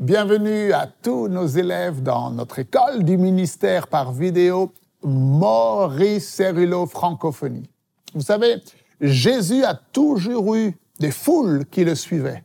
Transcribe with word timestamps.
Bienvenue 0.00 0.72
à 0.72 0.86
tous 0.86 1.28
nos 1.28 1.46
élèves 1.46 2.02
dans 2.02 2.30
notre 2.30 2.58
école 2.60 3.04
du 3.04 3.18
ministère 3.18 3.86
par 3.86 4.12
vidéo 4.12 4.72
Maurice 5.02 6.26
Cerullo 6.26 6.86
Francophonie. 6.86 7.68
Vous 8.14 8.22
savez, 8.22 8.62
Jésus 9.02 9.62
a 9.62 9.74
toujours 9.74 10.54
eu 10.54 10.74
des 10.98 11.10
foules 11.10 11.66
qui 11.66 11.84
le 11.84 11.94
suivaient, 11.94 12.42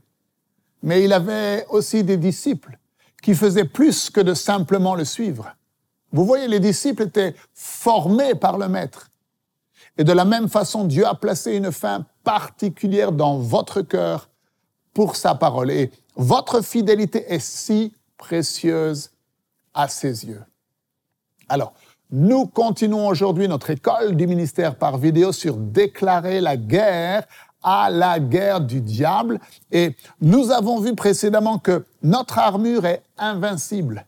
mais 0.84 1.06
il 1.06 1.14
avait 1.14 1.66
aussi 1.70 2.04
des 2.04 2.18
disciples 2.18 2.78
qui 3.24 3.34
faisaient 3.34 3.64
plus 3.64 4.10
que 4.10 4.20
de 4.20 4.34
simplement 4.34 4.94
le 4.94 5.06
suivre. 5.06 5.56
Vous 6.12 6.26
voyez, 6.26 6.50
les 6.50 6.60
disciples 6.60 7.04
étaient 7.04 7.36
formés 7.54 8.36
par 8.36 8.58
le 8.58 8.68
Maître. 8.68 9.12
Et 9.98 10.04
de 10.04 10.12
la 10.12 10.26
même 10.26 10.50
façon, 10.50 10.84
Dieu 10.84 11.08
a 11.08 11.16
placé 11.16 11.56
une 11.56 11.72
fin 11.72 12.06
particulière 12.26 13.14
dans 13.14 13.38
votre 13.38 13.82
cœur 13.82 14.28
pour 14.96 15.16
sa 15.16 15.36
parole. 15.36 15.70
Et 15.70 15.92
votre 16.16 16.62
fidélité 16.62 17.32
est 17.32 17.40
si 17.40 17.94
précieuse 18.18 19.12
à 19.76 19.88
ses 19.88 20.26
yeux. 20.26 20.42
Alors, 21.48 21.74
nous 22.10 22.48
continuons 22.48 23.08
aujourd'hui 23.08 23.48
notre 23.48 23.70
école 23.70 24.16
du 24.16 24.26
ministère 24.26 24.76
par 24.76 24.98
vidéo 24.98 25.32
sur 25.32 25.58
déclarer 25.58 26.42
la 26.42 26.58
guerre 26.58 27.28
à 27.62 27.90
la 27.90 28.20
guerre 28.20 28.62
du 28.62 28.80
diable. 28.80 29.40
Et 29.72 29.96
nous 30.22 30.52
avons 30.52 30.80
vu 30.80 30.96
précédemment 30.96 31.60
que 31.60 31.84
notre 32.02 32.40
armure 32.40 32.86
est 32.86 33.04
invincible. 33.18 34.06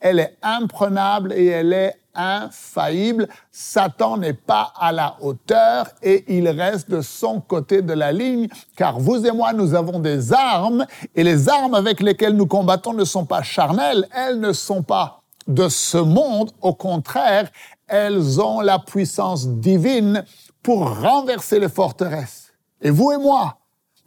Elle 0.00 0.20
est 0.20 0.36
imprenable 0.42 1.32
et 1.32 1.46
elle 1.46 1.72
est 1.72 1.94
infaillible. 2.14 3.28
Satan 3.50 4.16
n'est 4.16 4.32
pas 4.32 4.72
à 4.78 4.92
la 4.92 5.16
hauteur 5.20 5.88
et 6.02 6.24
il 6.36 6.48
reste 6.48 6.90
de 6.90 7.00
son 7.00 7.40
côté 7.40 7.82
de 7.82 7.92
la 7.92 8.12
ligne, 8.12 8.48
car 8.76 8.98
vous 8.98 9.24
et 9.26 9.32
moi, 9.32 9.52
nous 9.52 9.74
avons 9.74 9.98
des 9.98 10.32
armes 10.32 10.86
et 11.14 11.22
les 11.22 11.48
armes 11.48 11.74
avec 11.74 12.00
lesquelles 12.00 12.34
nous 12.34 12.46
combattons 12.46 12.94
ne 12.94 13.04
sont 13.04 13.24
pas 13.24 13.42
charnelles, 13.42 14.08
elles 14.14 14.40
ne 14.40 14.52
sont 14.52 14.82
pas 14.82 15.22
de 15.46 15.68
ce 15.68 15.98
monde, 15.98 16.50
au 16.60 16.74
contraire, 16.74 17.50
elles 17.86 18.40
ont 18.40 18.60
la 18.60 18.78
puissance 18.78 19.46
divine 19.46 20.24
pour 20.62 21.00
renverser 21.00 21.60
les 21.60 21.68
forteresses. 21.68 22.52
Et 22.80 22.90
vous 22.90 23.12
et 23.12 23.18
moi, 23.18 23.58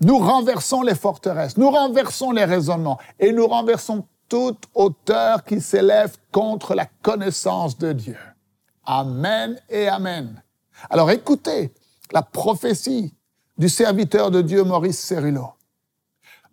nous 0.02 0.18
renversons 0.18 0.82
les 0.82 0.96
forteresses, 0.96 1.58
nous 1.58 1.70
renversons 1.70 2.32
les 2.32 2.46
raisonnements 2.46 3.00
et 3.20 3.32
nous 3.32 3.48
renversons 3.48 4.06
toute 4.30 4.66
hauteur 4.76 5.44
qui 5.44 5.60
s'élève 5.60 6.16
contre 6.32 6.76
la 6.76 6.86
connaissance 6.86 7.78
de 7.78 7.92
Dieu. 7.92 8.18
Amen 8.86 9.60
et 9.70 9.88
Amen. 9.88 10.42
Alors 10.90 11.12
écoutez 11.12 11.74
la 12.14 12.22
prophétie 12.22 13.14
du 13.58 13.68
serviteur 13.68 14.32
de 14.32 14.42
Dieu 14.42 14.64
Maurice 14.64 15.00
Cerullo. 15.00 15.50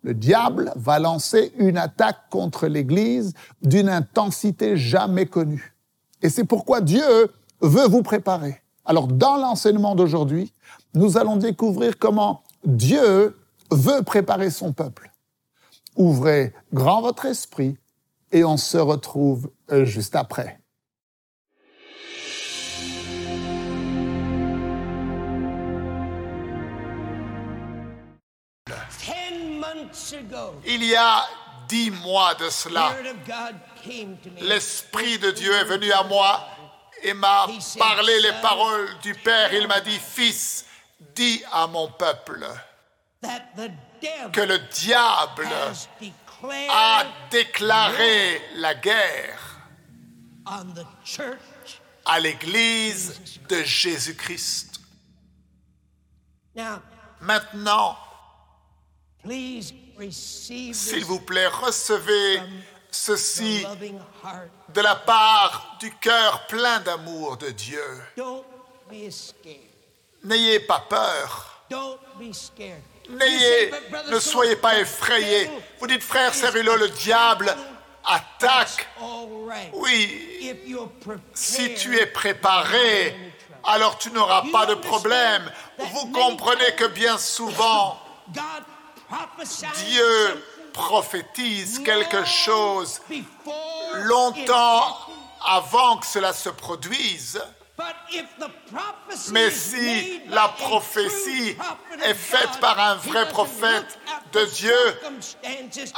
Le 0.03 0.13
diable 0.13 0.71
va 0.75 0.99
lancer 0.99 1.53
une 1.57 1.77
attaque 1.77 2.29
contre 2.29 2.67
l'Église 2.67 3.33
d'une 3.61 3.89
intensité 3.89 4.77
jamais 4.77 5.25
connue. 5.25 5.73
Et 6.21 6.29
c'est 6.29 6.43
pourquoi 6.43 6.81
Dieu 6.81 7.31
veut 7.61 7.87
vous 7.87 8.03
préparer. 8.03 8.61
Alors 8.85 9.07
dans 9.07 9.37
l'enseignement 9.37 9.95
d'aujourd'hui, 9.95 10.53
nous 10.93 11.17
allons 11.17 11.37
découvrir 11.37 11.97
comment 11.97 12.43
Dieu 12.63 13.37
veut 13.71 14.01
préparer 14.03 14.49
son 14.49 14.73
peuple. 14.73 15.11
Ouvrez 15.97 16.53
grand 16.71 17.01
votre 17.01 17.25
esprit 17.25 17.75
et 18.31 18.43
on 18.43 18.55
se 18.55 18.77
retrouve 18.77 19.51
euh, 19.71 19.83
juste 19.83 20.15
après. 20.15 20.59
Il 30.65 30.83
y 30.83 30.95
a 30.95 31.23
dix 31.67 31.89
mois 31.89 32.35
de 32.35 32.49
cela, 32.49 32.91
l'Esprit 34.39 35.17
de 35.17 35.31
Dieu 35.31 35.51
est 35.53 35.65
venu 35.65 35.91
à 35.91 36.03
moi 36.03 36.47
et 37.01 37.13
m'a 37.13 37.47
parlé 37.77 38.19
les 38.21 38.33
paroles 38.41 38.87
du 39.01 39.15
Père. 39.15 39.53
Il 39.53 39.67
m'a 39.67 39.81
dit, 39.81 39.97
Fils, 39.99 40.65
dis 41.15 41.41
à 41.51 41.67
mon 41.67 41.87
peuple 41.89 42.45
que 44.31 44.41
le 44.41 44.59
diable 44.59 45.47
a 46.69 47.03
déclaré 47.31 48.41
la 48.55 48.75
guerre 48.75 49.57
à 52.05 52.19
l'Église 52.19 53.19
de 53.49 53.63
Jésus-Christ. 53.63 54.79
Maintenant, 57.21 57.97
s'il 60.09 61.05
vous 61.05 61.19
plaît, 61.19 61.47
recevez 61.47 62.41
ceci 62.91 63.65
de 64.73 64.81
la 64.81 64.95
part 64.95 65.77
du 65.79 65.91
cœur 65.95 66.47
plein 66.47 66.79
d'amour 66.79 67.37
de 67.37 67.49
Dieu. 67.49 68.01
N'ayez 70.23 70.59
pas 70.61 70.81
peur. 70.81 71.46
N'ayez, 73.09 73.71
ne 74.09 74.19
soyez 74.19 74.55
pas 74.57 74.79
effrayés. 74.79 75.49
Vous 75.79 75.87
dites, 75.87 76.03
frère 76.03 76.33
Cérulo, 76.33 76.75
le 76.75 76.89
diable 76.89 77.55
attaque. 78.05 78.87
Oui, 79.73 80.55
si 81.33 81.73
tu 81.75 81.97
es 81.97 82.05
préparé, 82.05 83.15
alors 83.63 83.97
tu 83.97 84.11
n'auras 84.11 84.43
pas 84.51 84.65
de 84.65 84.75
problème. 84.75 85.51
Vous 85.77 86.11
comprenez 86.11 86.75
que 86.75 86.85
bien 86.85 87.17
souvent, 87.17 87.99
Dieu 89.85 90.43
prophétise 90.73 91.79
quelque 91.79 92.25
chose 92.25 93.01
longtemps 93.95 94.97
avant 95.45 95.97
que 95.97 96.05
cela 96.05 96.33
se 96.33 96.49
produise. 96.49 97.41
Mais 99.31 99.51
si 99.51 100.21
la 100.29 100.47
prophétie 100.47 101.55
est 102.03 102.13
faite 102.13 102.59
par 102.59 102.79
un 102.79 102.95
vrai 102.95 103.27
prophète 103.27 103.99
de 104.33 104.45
Dieu, 104.45 104.99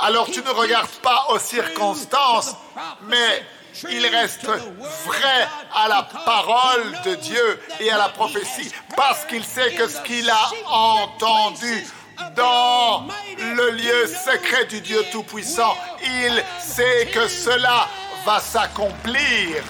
alors 0.01 0.29
tu 0.29 0.41
ne 0.41 0.49
regardes 0.49 0.89
pas 1.01 1.27
aux 1.29 1.39
circonstances, 1.39 2.55
mais 3.03 3.45
il 3.89 4.05
reste 4.07 4.45
vrai 4.45 5.47
à 5.73 5.87
la 5.87 6.03
parole 6.25 6.99
de 7.05 7.15
Dieu 7.15 7.61
et 7.79 7.89
à 7.91 7.97
la 7.97 8.09
prophétie, 8.09 8.71
parce 8.95 9.25
qu'il 9.25 9.45
sait 9.45 9.73
que 9.73 9.87
ce 9.87 10.01
qu'il 10.01 10.29
a 10.29 10.51
entendu 10.69 11.87
dans 12.35 13.07
le 13.37 13.71
lieu 13.71 14.07
secret 14.07 14.65
du 14.65 14.81
Dieu 14.81 15.01
Tout-Puissant, 15.11 15.77
il 16.03 16.43
sait 16.59 17.09
que 17.13 17.27
cela 17.29 17.87
va 18.25 18.39
s'accomplir. 18.39 19.63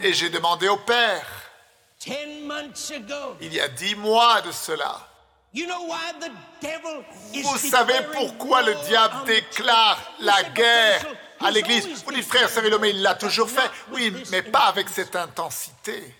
Et 0.00 0.12
j'ai 0.12 0.30
demandé 0.30 0.68
au 0.68 0.78
Père, 0.78 1.26
il 2.06 3.52
y 3.52 3.60
a 3.60 3.68
dix 3.68 3.94
mois 3.94 4.40
de 4.40 4.52
cela, 4.52 5.08
vous 7.34 7.58
savez 7.58 8.00
pourquoi 8.12 8.62
le 8.62 8.74
diable 8.86 9.24
déclare 9.26 10.00
la 10.20 10.42
guerre 10.44 11.06
à 11.40 11.50
l'Église. 11.50 12.02
Vous 12.04 12.12
dites, 12.12 12.24
frère 12.24 12.48
mais 12.80 12.90
il 12.90 13.02
l'a 13.02 13.14
toujours 13.14 13.50
fait. 13.50 13.70
Oui, 13.90 14.14
mais 14.30 14.42
pas 14.42 14.66
avec 14.66 14.88
cette 14.88 15.14
intensité. 15.14 16.14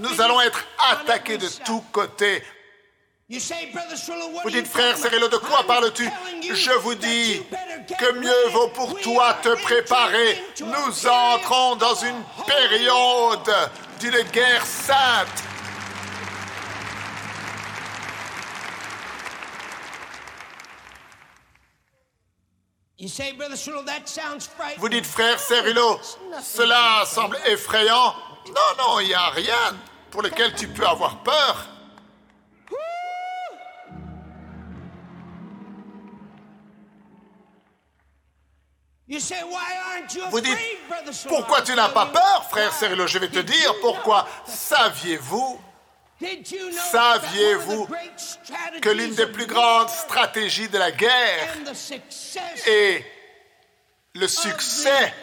Nous 0.00 0.20
allons 0.20 0.40
être 0.40 0.64
attaqués 0.90 1.38
de 1.38 1.48
tous 1.64 1.82
côtés 1.92 2.42
vous 3.30 4.50
dites, 4.50 4.66
frère 4.66 4.96
Cérélo, 4.96 5.28
de 5.28 5.36
quoi 5.36 5.62
parles-tu 5.64 6.08
Je 6.50 6.70
vous 6.78 6.94
dis 6.94 7.42
que 7.98 8.12
mieux 8.12 8.48
vaut 8.52 8.68
pour 8.68 8.98
toi 9.00 9.34
te 9.42 9.54
préparer. 9.62 10.42
Nous 10.60 11.06
entrons 11.06 11.76
dans 11.76 11.94
une 11.94 12.22
période 12.46 13.70
d'une 14.00 14.22
guerre 14.32 14.64
sainte. 14.64 15.44
Vous 24.78 24.88
dites, 24.88 25.06
frère 25.06 25.38
Cérulo, 25.38 26.00
cela 26.42 27.04
semble 27.04 27.38
effrayant. 27.46 28.14
Non, 28.46 28.54
non, 28.78 29.00
il 29.00 29.08
n'y 29.08 29.14
a 29.14 29.28
rien 29.28 29.76
pour 30.10 30.22
lequel 30.22 30.54
tu 30.54 30.66
peux 30.66 30.86
avoir 30.86 31.22
peur. 31.22 31.77
Vous 40.30 40.40
dites, 40.40 40.58
pourquoi 41.28 41.62
tu 41.62 41.74
n'as 41.74 41.88
pas 41.88 42.06
peur, 42.06 42.46
frère 42.50 42.72
Cyrilo 42.72 43.06
Je 43.06 43.18
vais 43.18 43.28
te 43.28 43.38
dire 43.38 43.74
pourquoi. 43.80 44.28
Saviez-vous? 44.46 45.60
Saviez-vous 46.90 47.88
que 48.82 48.88
l'une 48.90 49.14
des 49.14 49.26
plus 49.26 49.46
grandes 49.46 49.88
stratégies 49.88 50.68
de 50.68 50.76
la 50.76 50.90
guerre 50.90 51.56
est 52.66 53.04
le 54.14 54.26
succès 54.26 55.14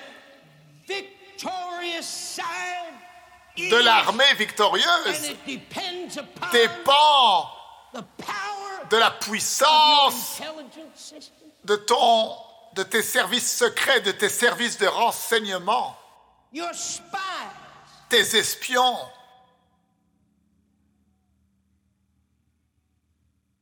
de 3.58 3.76
l'armée 3.78 4.34
victorieuse 4.38 5.36
dépend 6.52 7.52
de 8.90 8.98
la 8.98 9.12
puissance 9.12 10.42
de, 11.64 11.76
ton, 11.76 12.36
de 12.76 12.84
tes 12.84 13.02
services 13.02 13.58
secrets, 13.58 14.02
de 14.02 14.12
tes 14.12 14.30
services 14.30 14.78
de 14.78 14.86
renseignement, 14.86 15.98
tes 18.10 18.38
espions, 18.38 18.98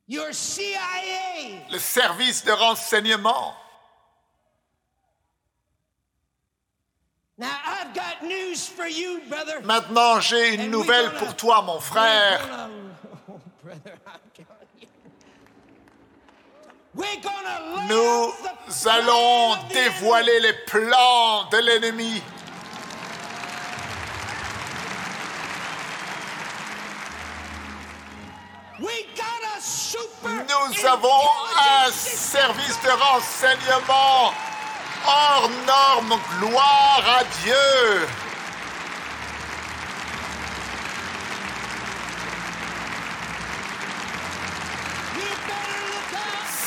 le 0.10 1.80
service 1.80 2.44
de 2.44 2.52
renseignement. 2.52 3.56
Maintenant, 9.64 10.20
j'ai 10.20 10.56
une 10.56 10.72
nouvelle 10.72 11.14
pour 11.16 11.36
toi, 11.36 11.62
mon 11.62 11.80
frère. 11.80 12.70
Nous 16.96 18.34
allons 18.88 19.56
dévoiler 19.70 20.40
les 20.42 20.54
plans 20.54 21.46
de 21.52 21.58
l'ennemi. 21.58 22.22
Nous 30.24 30.86
avons 30.86 31.24
un 31.58 31.92
service 31.92 32.80
de 32.84 32.90
renseignement 32.90 34.34
hors 35.06 35.50
norme. 35.66 36.20
Gloire 36.40 37.04
à 37.20 37.24
Dieu. 37.44 38.23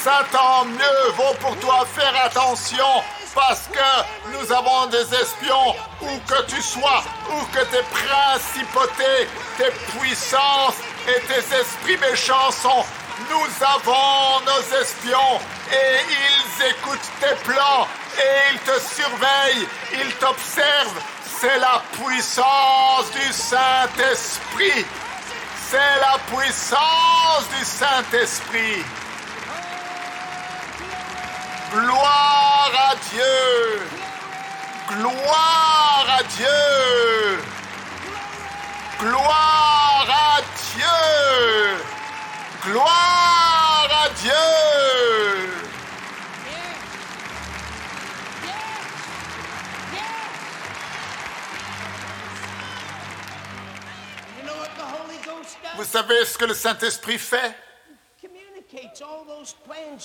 Satan, 0.06 0.66
mieux 0.66 1.10
vaut 1.16 1.34
pour 1.40 1.56
toi 1.56 1.84
faire 1.84 2.14
attention 2.24 3.02
parce 3.34 3.62
que 3.62 4.30
nous 4.30 4.52
avons 4.52 4.86
des 4.86 5.02
espions, 5.20 5.74
où 6.00 6.16
que 6.28 6.42
tu 6.46 6.62
sois, 6.62 7.02
où 7.28 7.44
que 7.46 7.64
tes 7.64 7.82
principautés, 7.82 9.26
tes 9.58 9.72
puissances 9.98 10.76
et 11.08 11.20
tes 11.22 11.56
esprits 11.56 11.96
méchants 11.96 12.52
sont. 12.52 12.84
Nous 13.28 13.66
avons 13.66 14.44
nos 14.46 14.80
espions 14.80 15.40
et 15.72 15.98
ils 16.08 16.66
écoutent 16.68 17.10
tes 17.20 17.34
plans 17.42 17.88
et 18.16 18.52
ils 18.52 18.60
te 18.60 18.78
surveillent, 18.78 19.66
ils 19.92 20.14
t'observent. 20.20 21.02
C'est 21.40 21.58
la 21.58 21.82
puissance 21.90 23.10
du 23.10 23.32
Saint-Esprit. 23.32 24.86
C'est 25.68 26.00
la 26.00 26.16
puissance 26.30 27.48
du 27.58 27.64
Saint-Esprit. 27.64 28.84
Gloire 31.76 32.72
à 32.90 32.94
Dieu. 33.10 33.82
Gloire 34.88 36.06
à 36.08 36.22
Dieu. 36.22 37.38
Gloire 38.98 40.08
à 40.08 40.40
Dieu. 40.72 40.86
Gloire 42.64 43.88
à 44.04 44.08
Dieu. 44.08 44.32
Vous 55.76 55.84
savez 55.84 56.24
ce 56.24 56.38
que 56.38 56.46
le 56.46 56.54
Saint-Esprit 56.54 57.18
fait? 57.18 57.65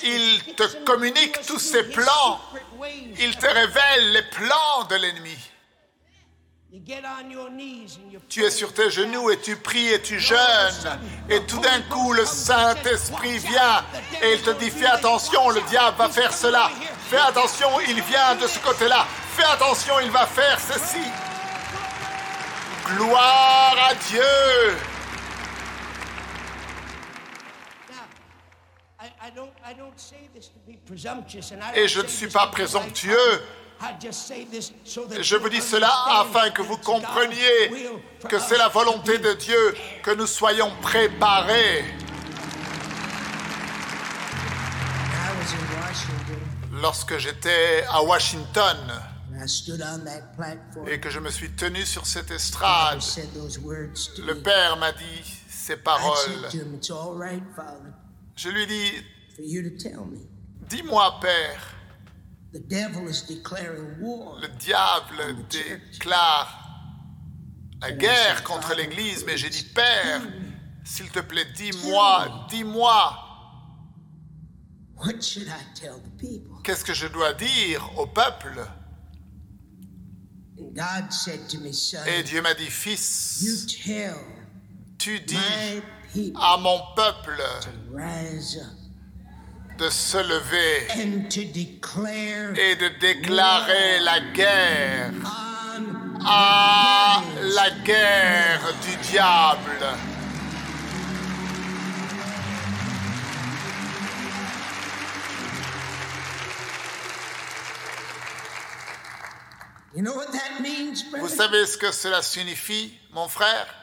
Il 0.04 0.56
te 0.56 0.84
communique 0.84 1.42
tous 1.48 1.60
ses 1.60 1.84
plans. 1.84 2.40
Il 3.20 3.36
te 3.36 3.48
révèle 3.48 4.12
les 4.14 4.24
plans 4.24 4.84
de 4.90 4.96
l'ennemi. 4.96 5.38
Tu 8.30 8.44
es 8.44 8.50
sur 8.50 8.74
tes 8.74 8.90
genoux 8.90 9.30
et 9.30 9.40
tu 9.42 9.58
pries 9.58 9.90
et 9.90 10.02
tu 10.02 10.20
jeûnes. 10.20 11.00
Et 11.30 11.42
tout 11.46 11.60
d'un 11.60 11.82
coup, 11.90 12.14
le 12.14 12.26
Saint-Esprit 12.26 13.40
vient 13.40 13.84
et 14.22 14.34
il 14.34 14.42
te 14.42 14.52
dit, 14.52 14.70
fais 14.70 14.86
attention, 14.86 15.50
le 15.50 15.62
diable 15.62 15.98
va 15.98 16.08
faire 16.08 16.34
cela. 16.34 16.72
Fais 17.10 17.18
attention, 17.18 17.68
il 17.90 18.02
vient 18.04 18.36
de 18.36 18.48
ce 18.48 18.60
côté-là. 18.60 19.06
Fais 19.36 19.44
attention, 19.44 20.00
il 20.00 20.12
va 20.12 20.26
faire 20.26 20.60
ceci. 20.60 21.04
Gloire 22.86 23.76
à 23.90 23.96
Dieu. 23.96 24.91
Et 31.76 31.88
je 31.88 32.02
ne 32.02 32.08
suis 32.08 32.28
pas 32.28 32.48
présomptueux. 32.48 33.42
Je 35.22 35.36
vous 35.36 35.50
dis 35.50 35.62
cela 35.62 35.92
afin 36.08 36.52
que 36.52 36.62
vous 36.62 36.78
compreniez 36.78 37.72
que 38.30 38.40
c'est 38.40 38.58
la 38.58 38.68
volonté 38.68 39.18
de 39.18 39.34
Dieu 39.34 39.76
que 40.04 40.12
nous 40.12 40.28
soyons 40.28 40.72
préparés. 40.82 41.86
Lorsque 46.74 47.18
j'étais 47.18 47.84
à 47.90 48.02
Washington 48.04 48.78
et 50.88 51.00
que 51.00 51.10
je 51.10 51.20
me 51.20 51.30
suis 51.30 51.52
tenu 51.52 51.86
sur 51.86 52.06
cette 52.06 52.32
estrade, 52.32 53.02
le 54.20 54.34
Père 54.42 54.78
m'a 54.78 54.92
dit 54.92 55.42
ces 55.50 55.78
paroles. 55.78 56.50
Je 58.36 58.50
lui 58.50 58.66
dis, 59.42 59.60
dis-moi, 60.70 61.20
Père, 61.22 61.76
le 64.42 64.48
diable 64.60 65.36
déclare 65.50 66.58
la 67.82 67.92
guerre 67.94 68.44
contre 68.44 68.76
l'Église, 68.76 69.24
mais 69.26 69.38
j'ai 69.38 69.50
dit, 69.50 69.64
Père, 69.64 70.22
s'il 70.84 71.10
te 71.10 71.20
plaît, 71.20 71.46
dis-moi, 71.56 72.46
dis-moi, 72.50 73.18
qu'est-ce 76.64 76.86
que 76.86 76.94
je 76.94 77.08
dois 77.08 77.34
dire 77.34 77.90
au 77.98 78.06
peuple? 78.06 78.66
Et 82.08 82.24
Dieu 82.24 82.42
m'a 82.42 82.54
dit, 82.54 82.68
Fils, 82.68 83.44
tu 85.00 85.20
dis 85.22 85.38
à 86.36 86.58
mon 86.58 86.80
peuple 86.96 87.42
de 89.82 89.90
se 89.90 90.18
lever 90.18 90.88
et 90.96 92.76
de 92.76 93.00
déclarer 93.00 94.00
la 94.02 94.20
guerre. 94.32 95.12
à 96.24 97.24
la 97.42 97.70
guerre 97.84 98.74
du 98.84 98.96
diable. 99.10 99.88
Vous 111.20 111.28
savez 111.28 111.66
ce 111.66 111.78
que 111.78 111.92
cela 111.92 112.22
signifie, 112.22 112.94
mon 113.14 113.28
frère? 113.28 113.81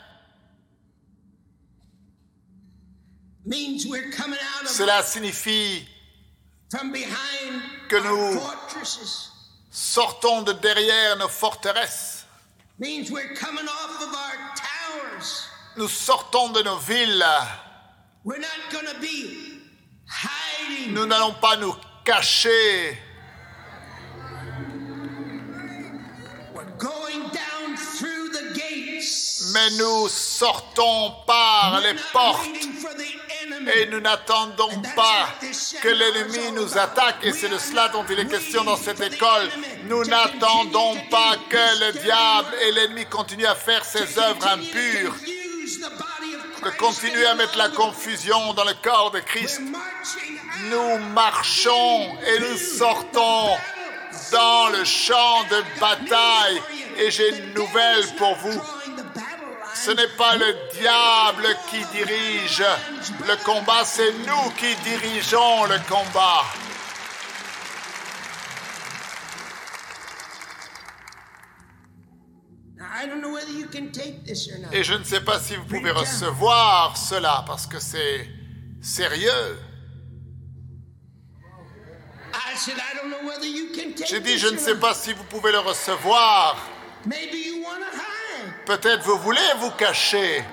Cela 4.67 5.03
signifie 5.03 5.87
que 7.89 7.97
nous 7.97 8.41
sortons 9.71 10.43
de 10.43 10.53
derrière 10.53 11.17
nos 11.17 11.29
forteresses. 11.29 12.27
Nous 15.77 15.89
sortons 15.89 16.51
de 16.51 16.63
nos 16.63 16.77
villes. 16.79 17.25
Nous 20.91 21.07
n'allons 21.07 21.35
pas 21.35 21.57
nous 21.57 21.75
cacher. 22.05 22.99
Mais 29.53 29.71
nous 29.79 30.09
sortons 30.09 31.15
par 31.27 31.81
les 31.81 31.95
portes 32.13 32.47
et 33.75 33.87
nous 33.87 34.01
n'attendons 34.01 34.83
pas 34.95 35.29
que 35.83 35.89
l'ennemi 35.89 36.53
nous 36.53 36.79
attaque, 36.79 37.25
et 37.25 37.33
c'est 37.33 37.49
de 37.49 37.59
cela 37.59 37.89
dont 37.89 38.05
il 38.09 38.19
est 38.19 38.27
question 38.27 38.65
dans 38.65 38.77
cette 38.77 39.01
école. 39.01 39.49
Nous 39.85 40.05
n'attendons 40.05 40.97
pas 41.11 41.37
que 41.49 41.87
le 41.87 41.93
diable 42.01 42.55
et 42.63 42.73
l'ennemi 42.73 43.07
continuent 43.07 43.47
à 43.47 43.55
faire 43.55 43.85
ses 43.85 44.19
œuvres 44.19 44.47
impures, 44.47 45.15
de 46.65 46.71
continuer 46.79 47.27
à 47.27 47.35
mettre 47.35 47.57
la 47.57 47.69
confusion 47.69 48.53
dans 48.55 48.65
le 48.65 48.75
corps 48.83 49.11
de 49.11 49.21
Christ. 49.21 49.61
Nous 50.71 50.99
marchons 51.15 52.19
et 52.27 52.41
nous 52.41 52.57
sortons 52.57 53.57
dans 54.33 54.69
le 54.71 54.85
champ 54.85 55.45
de 55.51 55.81
bataille. 55.81 56.61
Et 56.99 57.11
j'ai 57.11 57.29
une 57.29 57.55
nouvelle 57.55 58.05
pour 58.17 58.35
vous. 58.37 58.61
Ce 59.85 59.93
n'est 59.93 60.09
pas 60.09 60.35
le 60.37 60.57
diable 60.73 61.57
qui 61.71 61.85
dirige 61.97 62.65
le 63.27 63.45
combat, 63.45 63.85
c'est 63.85 64.13
nous 64.27 64.51
qui 64.57 64.75
dirigeons 64.83 65.65
le 65.67 65.79
combat. 65.89 66.45
Et 74.73 74.83
je 74.83 74.95
ne 74.95 75.05
sais 75.05 75.21
pas 75.21 75.39
si 75.39 75.55
vous 75.55 75.65
pouvez 75.65 75.93
recevoir 75.93 76.97
cela 76.97 77.45
parce 77.47 77.67
que 77.67 77.79
c'est 77.79 78.29
sérieux. 78.83 79.59
J'ai 84.09 84.21
dit, 84.21 84.39
je 84.39 84.49
ne 84.49 84.59
sais 84.59 84.77
pas 84.77 84.93
si 84.93 85.13
vous 85.13 85.25
pouvez 85.25 85.53
le 85.53 85.61
recevoir. 85.61 86.57
Peut-être 88.69 89.03
vous 89.05 89.17
voulez 89.21 89.41
vous 89.61 89.71
cacher. 89.71 90.45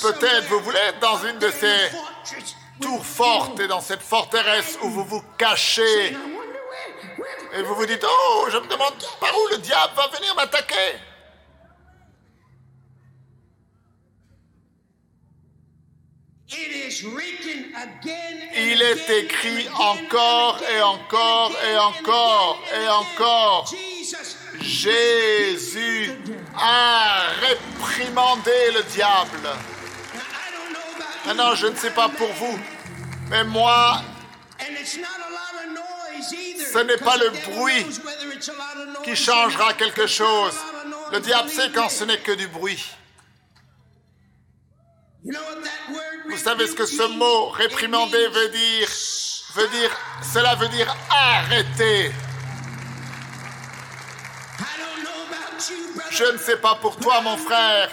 Peut-être 0.00 0.48
vous 0.48 0.60
voulez 0.60 0.78
être 0.78 1.00
dans 1.00 1.18
une 1.18 1.38
de 1.38 1.50
ces 1.50 1.90
tours 2.80 3.04
fortes 3.04 3.60
et 3.60 3.68
dans 3.68 3.82
cette 3.82 4.00
forteresse 4.00 4.78
où 4.80 4.88
vous 4.88 5.04
vous 5.04 5.22
cachez. 5.36 6.16
Et 7.52 7.62
vous 7.62 7.74
vous 7.74 7.84
dites, 7.84 8.02
oh, 8.08 8.46
je 8.50 8.56
me 8.56 8.68
demande 8.68 8.94
par 9.20 9.34
où 9.36 9.48
le 9.50 9.58
diable 9.58 9.92
va 9.96 10.06
venir 10.16 10.34
m'attaquer. 10.34 10.96
Il 18.56 18.80
est 18.80 19.10
écrit 19.10 19.68
encore 19.78 20.58
et 20.74 20.80
encore 20.80 21.52
et 21.70 21.76
encore 21.76 22.64
et 22.72 22.88
encore. 22.88 23.70
Jésus 24.60 26.12
a 26.56 27.22
réprimandé 27.40 28.70
le 28.74 28.82
diable. 28.84 29.48
Maintenant, 31.26 31.54
je 31.54 31.66
ne 31.66 31.76
sais 31.76 31.90
pas 31.90 32.08
pour 32.08 32.32
vous, 32.34 32.58
mais 33.30 33.44
moi, 33.44 34.02
ce 36.72 36.78
n'est 36.78 36.96
pas 36.96 37.16
le 37.16 37.30
bruit 37.50 37.86
qui 39.04 39.14
changera 39.14 39.74
quelque 39.74 40.06
chose. 40.06 40.54
Le 41.12 41.20
diable 41.20 41.48
sait 41.48 41.70
quand 41.74 41.88
ce 41.88 42.04
n'est 42.04 42.18
que 42.18 42.32
du 42.32 42.48
bruit. 42.48 42.84
Vous 46.30 46.36
savez 46.36 46.66
ce 46.66 46.74
que 46.74 46.86
ce 46.86 47.02
mot 47.16 47.48
réprimander 47.48 48.28
veut 48.28 48.48
dire? 48.48 48.88
Veut 49.54 49.68
dire, 49.68 49.90
cela 50.32 50.54
veut 50.54 50.68
dire 50.68 50.94
arrêter. 51.10 52.12
Je 56.10 56.24
ne 56.24 56.38
sais 56.38 56.56
pas 56.56 56.76
pour 56.76 56.96
toi, 56.96 57.20
mon 57.20 57.36
frère, 57.36 57.90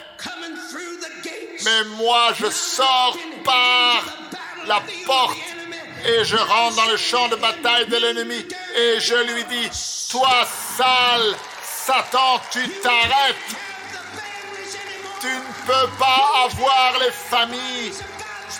mais 1.64 1.84
moi, 1.98 2.32
je 2.40 2.50
sors 2.50 3.18
par 3.44 4.04
la 4.68 4.82
porte 5.06 5.38
et 6.06 6.24
je 6.24 6.38
rentre 6.38 6.76
dans 6.76 6.92
le 6.92 6.98
champ 6.98 7.28
de 7.30 7.36
bataille 7.36 7.88
de 7.88 7.98
l'ennemi 7.98 8.46
et 8.76 9.00
je 9.00 9.16
lui 9.34 9.44
dis, 9.46 9.70
toi, 10.12 10.48
sale 10.78 11.36
Satan, 11.64 12.42
tu 12.52 12.68
t'arrêtes. 12.82 13.36
Tu 15.22 15.28
ne 15.28 15.66
peux 15.68 15.90
pas 16.00 16.46
avoir 16.46 17.00
les 17.00 17.12
familles. 17.12 17.94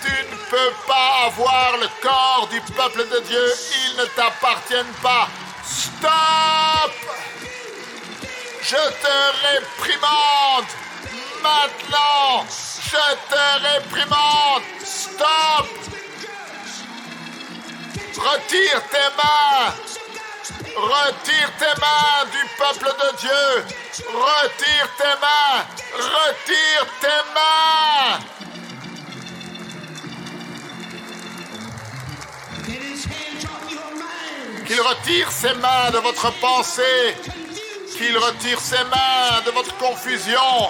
Tu 0.00 0.10
ne 0.10 0.36
peux 0.50 0.72
pas 0.86 1.26
avoir 1.26 1.76
le 1.80 1.88
corps 2.00 2.48
du 2.52 2.60
peuple 2.60 3.06
de 3.08 3.20
Dieu. 3.20 3.52
Ils 3.84 3.96
ne 3.98 4.04
t'appartiennent 4.04 4.94
pas. 5.02 5.28
Stop 5.64 6.92
Je 8.68 8.74
te 8.74 9.16
réprimande. 9.46 10.66
Maintenant, 11.40 12.44
je 12.48 13.06
te 13.30 13.44
réprimande. 13.64 14.62
Stop 14.82 15.68
Retire 18.18 18.82
tes 18.90 19.10
mains. 19.16 19.72
Retire 20.74 21.50
tes 21.60 21.80
mains 21.80 22.24
du 22.32 22.42
peuple 22.58 22.90
de 23.02 23.16
Dieu. 23.18 23.64
Retire 24.12 24.88
tes 24.98 25.16
mains. 25.22 25.64
Retire 25.94 26.86
tes 27.00 27.22
mains. 27.34 28.18
Qu'il 34.66 34.80
retire 34.80 35.30
ses 35.30 35.54
mains 35.54 35.90
de 35.92 35.98
votre 35.98 36.32
pensée. 36.40 37.14
Qu'il 37.96 38.16
retire 38.18 38.60
ses 38.60 38.84
mains 38.84 39.40
de 39.46 39.50
votre 39.52 39.74
confusion, 39.78 40.68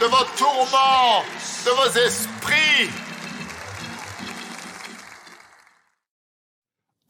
de 0.00 0.04
vos 0.04 0.24
tourments, 0.36 1.22
de 1.64 1.70
vos 1.70 1.98
esprits. 1.98 2.90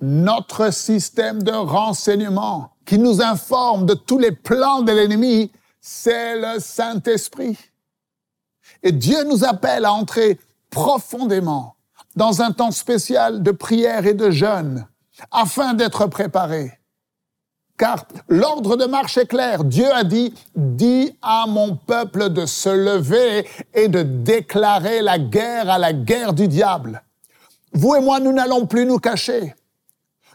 Notre 0.01 0.73
système 0.73 1.43
de 1.43 1.51
renseignement 1.51 2.71
qui 2.87 2.99
nous 2.99 3.21
informe 3.21 3.85
de 3.85 3.95
tous 3.95 4.19
les 4.19 4.31
plans 4.31 4.83
de 4.83 4.93
l'ennemi, 4.93 5.51
c'est 5.81 6.37
le 6.37 6.61
Saint-Esprit. 6.61 7.59
Et 8.85 8.93
Dieu 8.93 9.25
nous 9.25 9.45
appelle 9.45 9.85
à 9.85 9.93
entrer 9.93 10.39
profondément 10.71 11.75
dans 12.15 12.43
un 12.43 12.53
temps 12.53 12.71
spécial 12.71 13.43
de 13.43 13.51
prière 13.51 14.07
et 14.07 14.15
de 14.15 14.31
jeûne 14.31 14.87
afin 15.33 15.75
d'être 15.75 16.07
préparés. 16.07 16.79
Car 17.79 18.05
l'ordre 18.29 18.77
de 18.77 18.87
marche 18.87 19.17
est 19.19 19.27
clair. 19.27 19.63
Dieu 19.63 19.91
a 19.93 20.03
dit, 20.03 20.35
dis 20.57 21.17
à 21.23 21.47
mon 21.47 21.77
peuple 21.77 22.29
de 22.31 22.45
se 22.45 22.69
lever 22.69 23.47
et 23.73 23.87
de 23.87 24.03
déclarer 24.03 25.01
la 25.01 25.19
guerre 25.19 25.71
à 25.71 25.79
la 25.79 25.93
guerre 25.93 26.33
du 26.33 26.49
diable. 26.49 27.03
Vous 27.73 27.95
et 27.95 28.01
moi, 28.01 28.19
nous 28.19 28.33
n'allons 28.33 28.67
plus 28.67 28.85
nous 28.85 28.99
cacher. 28.99 29.55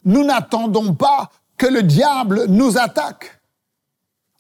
Nous 0.05 0.23
n'attendons 0.23 0.93
pas 0.93 1.29
que 1.57 1.67
le 1.67 1.83
diable 1.83 2.45
nous 2.47 2.77
attaque. 2.77 3.41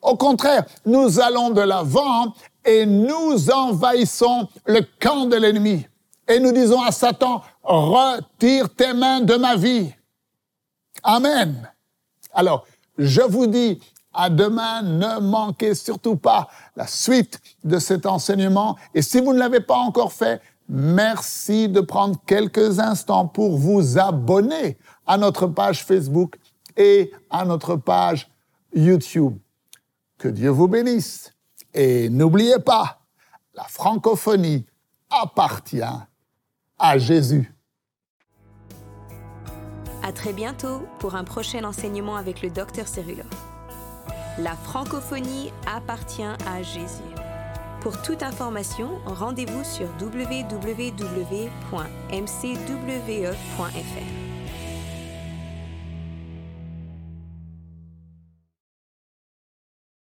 Au 0.01 0.15
contraire, 0.15 0.65
nous 0.85 1.19
allons 1.19 1.49
de 1.49 1.61
l'avant 1.61 2.33
et 2.63 2.85
nous 2.85 3.51
envahissons 3.51 4.47
le 4.65 4.81
camp 4.99 5.25
de 5.25 5.35
l'ennemi. 5.35 5.85
Et 6.27 6.39
nous 6.39 6.53
disons 6.53 6.81
à 6.81 6.91
Satan, 6.91 7.41
retire 7.63 8.69
tes 8.73 8.93
mains 8.93 9.21
de 9.21 9.35
ma 9.35 9.57
vie. 9.57 9.93
Amen. 11.03 11.69
Alors, 12.33 12.65
je 12.97 13.21
vous 13.21 13.47
dis 13.47 13.79
à 14.13 14.29
demain, 14.29 14.81
ne 14.83 15.19
manquez 15.19 15.73
surtout 15.73 16.15
pas 16.15 16.47
la 16.75 16.87
suite 16.87 17.39
de 17.63 17.79
cet 17.79 18.05
enseignement. 18.05 18.77
Et 18.93 19.01
si 19.01 19.19
vous 19.19 19.33
ne 19.33 19.39
l'avez 19.39 19.59
pas 19.59 19.77
encore 19.77 20.13
fait, 20.13 20.41
merci 20.69 21.67
de 21.67 21.81
prendre 21.81 22.19
quelques 22.25 22.79
instants 22.79 23.27
pour 23.27 23.57
vous 23.57 23.97
abonner 23.97 24.77
à 25.05 25.17
notre 25.17 25.47
page 25.47 25.83
Facebook 25.83 26.37
et 26.77 27.11
à 27.29 27.45
notre 27.45 27.75
page 27.75 28.29
YouTube. 28.73 29.37
Que 30.17 30.27
Dieu 30.27 30.49
vous 30.49 30.67
bénisse. 30.67 31.33
Et 31.73 32.09
n'oubliez 32.09 32.59
pas, 32.59 33.01
la 33.55 33.63
francophonie 33.63 34.65
appartient 35.09 35.81
à 36.79 36.97
Jésus. 36.97 37.52
Très 40.15 40.33
bientôt 40.33 40.83
pour 40.99 41.15
un 41.15 41.23
prochain 41.23 41.63
enseignement 41.63 42.15
avec 42.15 42.41
le 42.41 42.49
docteur 42.49 42.87
Cérulo. 42.87 43.23
La 44.37 44.55
francophonie 44.55 45.51
appartient 45.67 46.23
à 46.23 46.61
Jésus. 46.61 47.03
Pour 47.81 48.01
toute 48.01 48.23
information, 48.23 48.99
rendez-vous 49.05 49.63
sur 49.63 49.87
www.mcwe.fr. 49.99 50.73